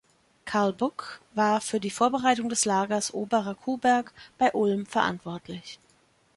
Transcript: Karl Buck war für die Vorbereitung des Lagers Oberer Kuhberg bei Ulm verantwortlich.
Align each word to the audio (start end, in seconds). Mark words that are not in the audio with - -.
Karl 0.45 0.71
Buck 0.73 1.21
war 1.35 1.61
für 1.61 1.79
die 1.79 1.91
Vorbereitung 1.91 2.49
des 2.49 2.65
Lagers 2.65 3.13
Oberer 3.13 3.53
Kuhberg 3.53 4.11
bei 4.39 4.51
Ulm 4.51 4.87
verantwortlich. 4.87 5.77